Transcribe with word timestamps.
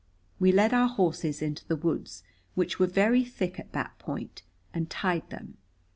We 0.39 0.51
led 0.51 0.73
our 0.73 0.87
horses 0.89 1.43
into 1.43 1.63
the 1.67 1.75
woods, 1.75 2.23
which 2.55 2.79
were 2.79 2.87
very 2.87 3.23
thick 3.23 3.59
at 3.59 3.71
that 3.73 3.99
point, 3.99 4.41
and 4.73 4.89
tied 4.89 5.29
them. 5.29 5.57